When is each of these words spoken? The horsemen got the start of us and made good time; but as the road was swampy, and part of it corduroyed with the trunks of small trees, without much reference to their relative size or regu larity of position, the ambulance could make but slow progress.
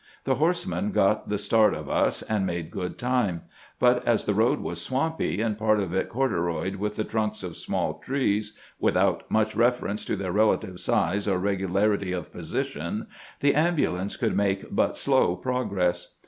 The 0.23 0.33
horsemen 0.33 0.89
got 0.93 1.29
the 1.29 1.37
start 1.37 1.75
of 1.75 1.87
us 1.87 2.23
and 2.23 2.43
made 2.43 2.71
good 2.71 2.97
time; 2.97 3.43
but 3.77 4.03
as 4.03 4.25
the 4.25 4.33
road 4.33 4.59
was 4.59 4.81
swampy, 4.81 5.41
and 5.41 5.55
part 5.59 5.79
of 5.79 5.93
it 5.93 6.09
corduroyed 6.09 6.77
with 6.77 6.95
the 6.95 7.03
trunks 7.03 7.43
of 7.43 7.55
small 7.55 7.99
trees, 7.99 8.53
without 8.79 9.29
much 9.29 9.55
reference 9.55 10.03
to 10.05 10.15
their 10.15 10.31
relative 10.31 10.79
size 10.79 11.27
or 11.27 11.37
regu 11.39 11.67
larity 11.67 12.17
of 12.17 12.31
position, 12.33 13.05
the 13.41 13.53
ambulance 13.53 14.15
could 14.17 14.35
make 14.35 14.73
but 14.73 14.97
slow 14.97 15.35
progress. 15.35 16.15